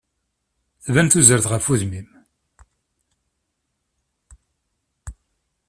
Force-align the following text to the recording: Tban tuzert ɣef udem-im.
Tban 0.85 1.07
tuzert 1.07 1.45
ɣef 1.49 1.65
udem-im. 1.71 2.09